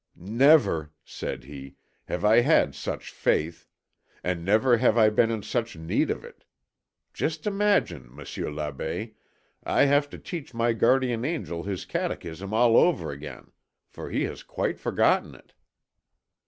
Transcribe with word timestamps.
"Never," 0.15 0.91
said 1.05 1.43
he, 1.43 1.75
"have 2.07 2.25
I 2.25 2.39
had 2.39 2.73
such 2.73 3.11
faith. 3.11 3.67
And 4.23 4.43
never 4.43 4.77
have 4.77 4.97
I 4.97 5.09
been 5.11 5.29
in 5.29 5.43
such 5.43 5.75
need 5.75 6.09
of 6.09 6.23
it. 6.25 6.43
Just 7.13 7.45
imagine, 7.45 8.07
Monsieur 8.11 8.49
l'Abbé, 8.49 9.13
I 9.63 9.85
have 9.85 10.09
to 10.09 10.17
teach 10.17 10.55
my 10.55 10.73
guardian 10.73 11.23
angel 11.23 11.61
his 11.61 11.85
catechism 11.85 12.51
all 12.51 12.77
over 12.77 13.11
again, 13.11 13.51
for 13.87 14.09
he 14.09 14.23
has 14.23 14.41
quite 14.41 14.79
forgotten 14.79 15.35
it!" 15.35 15.53